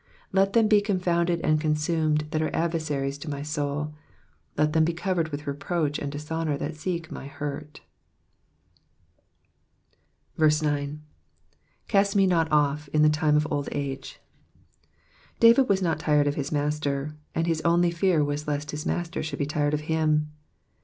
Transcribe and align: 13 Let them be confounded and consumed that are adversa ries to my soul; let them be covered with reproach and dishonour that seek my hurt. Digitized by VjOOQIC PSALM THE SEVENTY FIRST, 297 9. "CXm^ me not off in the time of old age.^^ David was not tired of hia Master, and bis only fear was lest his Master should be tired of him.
13 0.29 0.29
Let 0.31 0.53
them 0.53 0.67
be 0.67 0.81
confounded 0.81 1.41
and 1.41 1.61
consumed 1.61 2.21
that 2.31 2.41
are 2.41 2.49
adversa 2.53 3.01
ries 3.01 3.19
to 3.19 3.29
my 3.29 3.43
soul; 3.43 3.93
let 4.57 4.73
them 4.73 4.83
be 4.83 4.93
covered 4.95 5.29
with 5.29 5.45
reproach 5.45 5.99
and 5.99 6.11
dishonour 6.11 6.57
that 6.57 6.73
seek 6.73 7.11
my 7.11 7.27
hurt. 7.27 7.81
Digitized 10.35 10.39
by 10.39 10.43
VjOOQIC 10.45 10.49
PSALM 10.49 10.49
THE 10.49 10.51
SEVENTY 10.51 11.01
FIRST, 11.87 11.91
297 11.91 11.93
9. 11.93 12.03
"CXm^ 12.03 12.15
me 12.15 12.25
not 12.27 12.51
off 12.51 12.87
in 12.87 13.01
the 13.03 13.09
time 13.09 13.35
of 13.37 13.47
old 13.51 13.69
age.^^ 13.71 14.17
David 15.39 15.69
was 15.69 15.83
not 15.83 15.99
tired 15.99 16.25
of 16.25 16.33
hia 16.33 16.45
Master, 16.51 17.15
and 17.35 17.45
bis 17.45 17.61
only 17.63 17.91
fear 17.91 18.23
was 18.23 18.47
lest 18.47 18.71
his 18.71 18.87
Master 18.87 19.21
should 19.21 19.37
be 19.37 19.45
tired 19.45 19.75
of 19.75 19.81
him. 19.81 20.31